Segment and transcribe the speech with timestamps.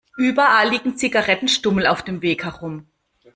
[0.17, 2.87] Überall liegen Zigarettenstummel auf dem Weg herum.